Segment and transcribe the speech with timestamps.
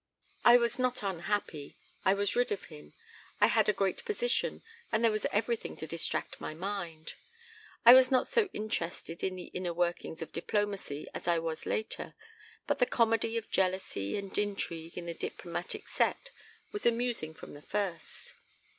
[0.43, 1.75] "I was not unhappy.
[2.03, 2.93] I was rid of him.
[3.39, 7.13] I had a great position and there was everything to distract my mind.
[7.85, 12.15] I was not so interested in the inner workings of diplomacy as I was later,
[12.65, 16.31] but the comedy of jealousy and intrigue in the diplomatic set
[16.71, 18.33] was amusing from the first.